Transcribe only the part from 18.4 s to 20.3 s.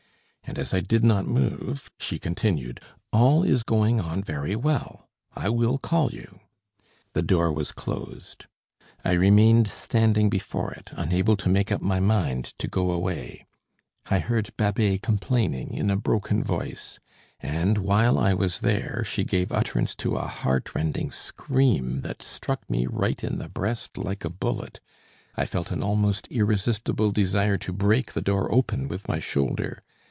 there, she gave utterance to a